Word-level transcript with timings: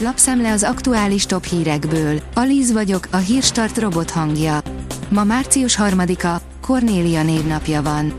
Lapszemle 0.00 0.52
az 0.52 0.62
aktuális 0.62 1.26
top 1.26 1.44
hírekből. 1.44 2.20
Alíz 2.34 2.72
vagyok, 2.72 3.08
a 3.10 3.16
hírstart 3.16 3.78
robot 3.78 4.10
hangja. 4.10 4.60
Ma 5.08 5.24
március 5.24 5.78
3-a, 5.82 6.40
Kornélia 6.60 7.22
névnapja 7.22 7.82
van. 7.82 8.18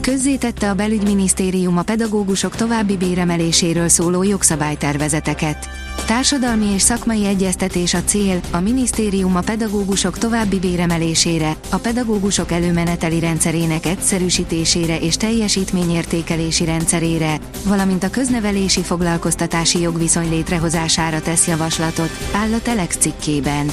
Közzétette 0.00 0.70
a 0.70 0.74
belügyminisztérium 0.74 1.78
a 1.78 1.82
pedagógusok 1.82 2.56
további 2.56 2.96
béremeléséről 2.96 3.88
szóló 3.88 4.22
jogszabálytervezeteket. 4.22 5.68
Társadalmi 6.06 6.72
és 6.72 6.82
szakmai 6.82 7.26
egyeztetés 7.26 7.94
a 7.94 8.02
cél, 8.04 8.40
a 8.50 8.60
minisztérium 8.60 9.36
a 9.36 9.40
pedagógusok 9.40 10.18
további 10.18 10.58
béremelésére, 10.58 11.56
a 11.70 11.76
pedagógusok 11.76 12.52
előmeneteli 12.52 13.20
rendszerének 13.20 13.86
egyszerűsítésére 13.86 14.98
és 14.98 15.16
teljesítményértékelési 15.16 16.64
rendszerére, 16.64 17.38
valamint 17.66 18.02
a 18.02 18.10
köznevelési 18.10 18.82
foglalkoztatási 18.82 19.80
jogviszony 19.80 20.28
létrehozására 20.28 21.20
tesz 21.20 21.46
javaslatot, 21.46 22.10
áll 22.32 22.52
a 22.52 22.60
Telex 22.62 22.96
cikkében. 22.96 23.70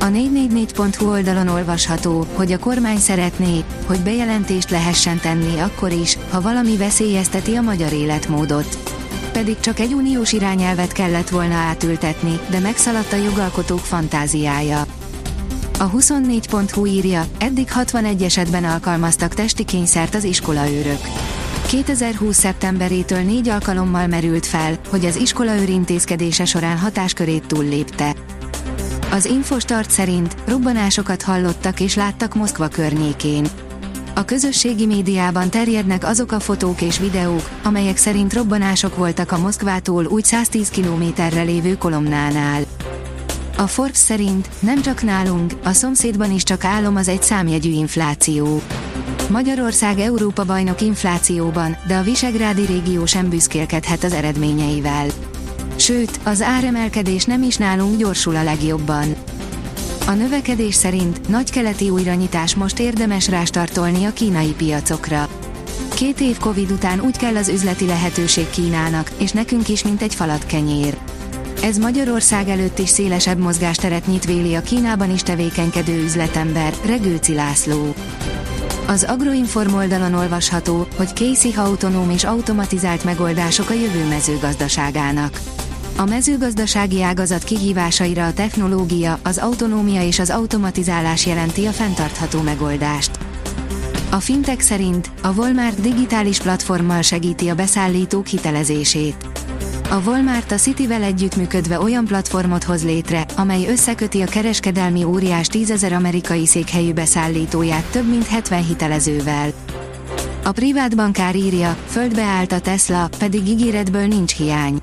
A 0.00 0.04
444.hu 0.04 1.10
oldalon 1.10 1.48
olvasható, 1.48 2.26
hogy 2.34 2.52
a 2.52 2.58
kormány 2.58 2.98
szeretné, 2.98 3.64
hogy 3.86 4.00
bejelentést 4.00 4.70
lehessen 4.70 5.18
tenni 5.20 5.58
akkor 5.58 5.92
is, 5.92 6.18
ha 6.30 6.40
valami 6.40 6.76
veszélyezteti 6.76 7.54
a 7.54 7.60
magyar 7.60 7.92
életmódot 7.92 8.85
pedig 9.36 9.60
csak 9.60 9.78
egy 9.78 9.92
uniós 9.92 10.32
irányelvet 10.32 10.92
kellett 10.92 11.28
volna 11.28 11.54
átültetni, 11.54 12.38
de 12.50 12.58
megszaladt 12.58 13.12
a 13.12 13.16
jogalkotók 13.16 13.78
fantáziája. 13.78 14.86
A 15.78 15.90
24.hu 15.90 16.86
írja, 16.86 17.26
eddig 17.38 17.72
61 17.72 18.22
esetben 18.22 18.64
alkalmaztak 18.64 19.34
testi 19.34 19.64
kényszert 19.64 20.14
az 20.14 20.24
iskolaőrök. 20.24 21.00
2020. 21.66 22.36
szeptemberétől 22.36 23.20
négy 23.20 23.48
alkalommal 23.48 24.06
merült 24.06 24.46
fel, 24.46 24.78
hogy 24.88 25.04
az 25.04 25.16
iskolaőr 25.16 25.68
intézkedése 25.68 26.44
során 26.44 26.78
hatáskörét 26.78 27.46
túllépte. 27.46 28.14
Az 29.10 29.24
Infostart 29.24 29.90
szerint 29.90 30.36
robbanásokat 30.46 31.22
hallottak 31.22 31.80
és 31.80 31.94
láttak 31.94 32.34
Moszkva 32.34 32.68
környékén. 32.68 33.46
A 34.18 34.24
közösségi 34.24 34.86
médiában 34.86 35.50
terjednek 35.50 36.04
azok 36.04 36.32
a 36.32 36.40
fotók 36.40 36.80
és 36.80 36.98
videók, 36.98 37.50
amelyek 37.62 37.96
szerint 37.96 38.32
robbanások 38.32 38.96
voltak 38.96 39.32
a 39.32 39.38
Moszkvától 39.38 40.04
úgy 40.06 40.24
110 40.24 40.68
kilométerre 40.68 41.42
lévő 41.42 41.76
kolomnánál. 41.76 42.62
A 43.56 43.66
Forbes 43.66 43.96
szerint 43.96 44.48
nem 44.60 44.82
csak 44.82 45.02
nálunk, 45.02 45.52
a 45.64 45.72
szomszédban 45.72 46.32
is 46.32 46.42
csak 46.42 46.64
álom 46.64 46.96
az 46.96 47.08
egy 47.08 47.22
számjegyű 47.22 47.70
infláció. 47.70 48.62
Magyarország 49.30 49.98
Európa 49.98 50.44
bajnok 50.44 50.80
inflációban, 50.80 51.76
de 51.86 51.96
a 51.96 52.02
Visegrádi 52.02 52.64
régió 52.66 53.06
sem 53.06 53.28
büszkélkedhet 53.28 54.04
az 54.04 54.12
eredményeivel. 54.12 55.06
Sőt, 55.76 56.20
az 56.24 56.42
áremelkedés 56.42 57.24
nem 57.24 57.42
is 57.42 57.56
nálunk 57.56 57.96
gyorsul 57.98 58.36
a 58.36 58.42
legjobban. 58.42 59.16
A 60.06 60.12
növekedés 60.12 60.74
szerint 60.74 61.28
nagy-keleti 61.28 61.90
újranyitás 61.90 62.54
most 62.54 62.78
érdemes 62.78 63.28
rástartolni 63.28 64.04
a 64.04 64.12
kínai 64.12 64.52
piacokra. 64.56 65.28
Két 65.94 66.20
év 66.20 66.38
Covid 66.38 66.70
után 66.70 67.00
úgy 67.00 67.16
kell 67.16 67.36
az 67.36 67.48
üzleti 67.48 67.86
lehetőség 67.86 68.50
Kínának, 68.50 69.10
és 69.18 69.32
nekünk 69.32 69.68
is, 69.68 69.84
mint 69.84 70.02
egy 70.02 70.14
falat 70.14 70.46
kenyér. 70.46 70.96
Ez 71.62 71.78
Magyarország 71.78 72.48
előtt 72.48 72.78
is 72.78 72.88
szélesebb 72.88 73.38
mozgásteret 73.38 74.06
nyit 74.06 74.24
véli 74.24 74.54
a 74.54 74.62
Kínában 74.62 75.12
is 75.12 75.22
tevékenykedő 75.22 76.02
üzletember, 76.02 76.74
Regőci 76.84 77.34
László. 77.34 77.94
Az 78.86 79.04
Agroinform 79.04 79.74
oldalon 79.74 80.14
olvasható, 80.14 80.86
hogy 80.96 81.16
Casey 81.16 81.52
autonóm 81.54 82.10
és 82.10 82.24
automatizált 82.24 83.04
megoldások 83.04 83.70
a 83.70 83.74
jövő 83.74 84.08
mezőgazdaságának. 84.08 85.40
A 85.98 86.04
mezőgazdasági 86.04 87.02
ágazat 87.02 87.44
kihívásaira 87.44 88.26
a 88.26 88.32
technológia, 88.32 89.18
az 89.22 89.38
autonómia 89.38 90.02
és 90.02 90.18
az 90.18 90.30
automatizálás 90.30 91.26
jelenti 91.26 91.66
a 91.66 91.70
fenntartható 91.70 92.40
megoldást. 92.40 93.10
A 94.10 94.16
fintek 94.20 94.60
szerint 94.60 95.10
a 95.22 95.32
Walmart 95.36 95.80
digitális 95.80 96.38
platformmal 96.38 97.02
segíti 97.02 97.48
a 97.48 97.54
beszállítók 97.54 98.26
hitelezését. 98.26 99.26
A 99.90 100.00
Walmart 100.06 100.52
a 100.52 100.54
Cityvel 100.54 101.02
együttműködve 101.02 101.80
olyan 101.80 102.04
platformot 102.04 102.64
hoz 102.64 102.84
létre, 102.84 103.26
amely 103.36 103.66
összeköti 103.68 104.20
a 104.20 104.26
kereskedelmi 104.26 105.04
óriás 105.04 105.46
tízezer 105.46 105.92
amerikai 105.92 106.46
székhelyű 106.46 106.92
beszállítóját 106.92 107.84
több 107.84 108.08
mint 108.08 108.26
70 108.26 108.66
hitelezővel. 108.66 109.52
A 110.44 110.52
privát 110.52 110.96
bankár 110.96 111.36
írja, 111.36 111.76
földbe 111.86 112.22
állt 112.22 112.52
a 112.52 112.60
Tesla, 112.60 113.08
pedig 113.18 113.48
ígéretből 113.48 114.06
nincs 114.06 114.36
hiány. 114.36 114.80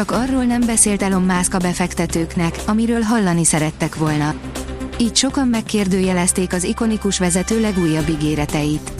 Csak 0.00 0.10
arról 0.10 0.44
nem 0.44 0.60
beszélt 0.60 1.02
Elon 1.02 1.22
Musk 1.22 1.54
a 1.54 1.58
befektetőknek, 1.58 2.54
amiről 2.66 3.00
hallani 3.00 3.44
szerettek 3.44 3.96
volna. 3.96 4.34
Így 4.98 5.16
sokan 5.16 5.48
megkérdőjelezték 5.48 6.52
az 6.52 6.64
ikonikus 6.64 7.18
vezető 7.18 7.60
legújabb 7.60 8.08
ígéreteit. 8.08 8.92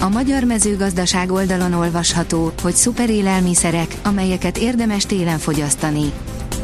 A 0.00 0.08
magyar 0.08 0.44
mezőgazdaság 0.44 1.32
oldalon 1.32 1.72
olvasható, 1.72 2.52
hogy 2.62 2.74
szuperélelmiszerek, 2.74 3.94
amelyeket 4.04 4.58
érdemes 4.58 5.06
télen 5.06 5.38
fogyasztani. 5.38 6.12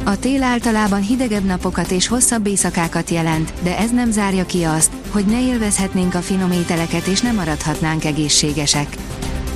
A 0.04 0.18
tél 0.18 0.42
általában 0.42 1.00
hidegebb 1.00 1.44
napokat 1.44 1.90
és 1.90 2.06
hosszabb 2.06 2.46
éjszakákat 2.46 3.10
jelent, 3.10 3.52
de 3.62 3.78
ez 3.78 3.90
nem 3.90 4.10
zárja 4.10 4.46
ki 4.46 4.62
azt, 4.62 4.90
hogy 5.10 5.24
ne 5.24 5.40
élvezhetnénk 5.40 6.14
a 6.14 6.20
finom 6.20 6.52
ételeket 6.52 7.06
és 7.06 7.20
nem 7.20 7.34
maradhatnánk 7.34 8.04
egészségesek. 8.04 8.96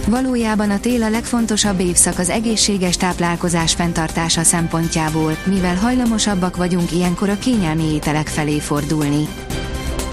Valójában 0.08 0.70
a 0.70 0.80
tél 0.80 1.02
a 1.02 1.10
legfontosabb 1.10 1.80
évszak 1.80 2.18
az 2.18 2.28
egészséges 2.28 2.96
táplálkozás 2.96 3.74
fenntartása 3.74 4.42
szempontjából, 4.42 5.36
mivel 5.44 5.76
hajlamosabbak 5.76 6.56
vagyunk 6.56 6.92
ilyenkor 6.92 7.28
a 7.28 7.38
kényelmi 7.38 7.92
ételek 7.94 8.26
felé 8.26 8.58
fordulni. 8.58 9.26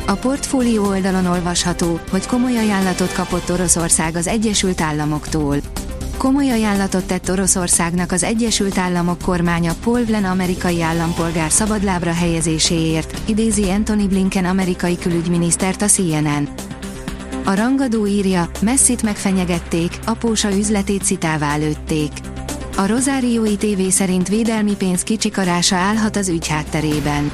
A 0.05 0.13
portfólió 0.13 0.85
oldalon 0.85 1.25
olvasható, 1.25 1.99
hogy 2.09 2.25
komoly 2.25 2.57
ajánlatot 2.57 3.13
kapott 3.13 3.51
Oroszország 3.51 4.15
az 4.15 4.27
Egyesült 4.27 4.81
Államoktól. 4.81 5.57
Komoly 6.17 6.49
ajánlatot 6.49 7.03
tett 7.03 7.31
Oroszországnak 7.31 8.11
az 8.11 8.23
Egyesült 8.23 8.77
Államok 8.77 9.21
kormánya 9.21 9.73
Paul 9.83 10.03
Glenn 10.03 10.23
amerikai 10.23 10.81
állampolgár 10.81 11.51
szabadlábra 11.51 12.13
helyezéséért, 12.13 13.21
idézi 13.25 13.69
Anthony 13.69 14.07
Blinken 14.07 14.45
amerikai 14.45 14.97
külügyminisztert 14.97 15.81
a 15.81 15.85
CNN. 15.85 16.49
A 17.45 17.53
rangadó 17.53 18.07
írja, 18.07 18.49
messzit 18.61 19.03
megfenyegették, 19.03 19.99
apósa 20.05 20.51
üzletét 20.51 21.03
szitává 21.03 21.55
lőtték. 21.55 22.11
A 22.77 22.85
Rosáriói 22.85 23.55
TV 23.55 23.87
szerint 23.89 24.27
védelmi 24.27 24.75
pénz 24.75 25.03
kicsikarása 25.03 25.75
állhat 25.75 26.15
az 26.15 26.29
ügy 26.29 26.47
hátterében. 26.47 27.31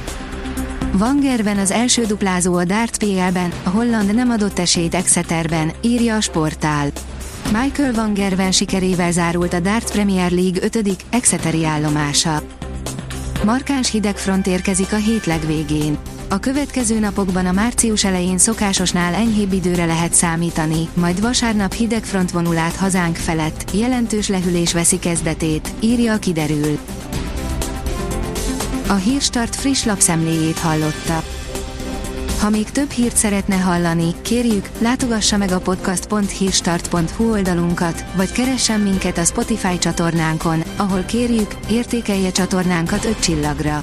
Vangerven 0.92 1.58
az 1.58 1.70
első 1.70 2.04
duplázó 2.04 2.54
a 2.54 2.64
Dart 2.64 2.98
PL-ben, 2.98 3.52
a 3.62 3.68
holland 3.68 4.14
nem 4.14 4.30
adott 4.30 4.58
esélyt 4.58 4.94
Exeterben, 4.94 5.72
írja 5.80 6.16
a 6.16 6.20
sportál. 6.20 6.90
Michael 7.52 7.92
Van 7.92 8.14
Gerven 8.14 8.52
sikerével 8.52 9.12
zárult 9.12 9.52
a 9.52 9.60
Dart 9.60 9.90
Premier 9.90 10.30
League 10.30 10.62
5. 10.62 11.04
Exeteri 11.10 11.64
állomása. 11.64 12.42
Markáns 13.44 13.90
hidegfront 13.90 14.46
érkezik 14.46 14.92
a 14.92 14.96
hét 14.96 15.26
legvégén. 15.26 15.98
A 16.32 16.38
következő 16.38 16.98
napokban 16.98 17.46
a 17.46 17.52
március 17.52 18.04
elején 18.04 18.38
szokásosnál 18.38 19.14
enyhébb 19.14 19.52
időre 19.52 19.84
lehet 19.84 20.14
számítani, 20.14 20.88
majd 20.94 21.20
vasárnap 21.20 21.72
hidegfront 21.72 22.30
vonul 22.30 22.58
át 22.58 22.76
hazánk 22.76 23.16
felett, 23.16 23.70
jelentős 23.74 24.28
lehűlés 24.28 24.72
veszi 24.72 24.98
kezdetét, 24.98 25.68
írja 25.80 26.12
a 26.12 26.18
kiderül. 26.18 26.78
A 28.88 28.94
Hírstart 28.94 29.56
friss 29.56 29.84
lapszemléjét 29.84 30.58
hallotta. 30.58 31.22
Ha 32.40 32.50
még 32.50 32.70
több 32.70 32.90
hírt 32.90 33.16
szeretne 33.16 33.56
hallani, 33.56 34.14
kérjük, 34.22 34.68
látogassa 34.78 35.36
meg 35.36 35.50
a 35.50 35.60
podcast.hírstart.hu 35.60 37.30
oldalunkat, 37.30 38.04
vagy 38.16 38.32
keressen 38.32 38.80
minket 38.80 39.18
a 39.18 39.24
Spotify 39.24 39.78
csatornánkon, 39.78 40.62
ahol 40.76 41.02
kérjük, 41.02 41.54
értékelje 41.70 42.30
csatornánkat 42.30 43.04
5 43.04 43.20
csillagra. 43.20 43.82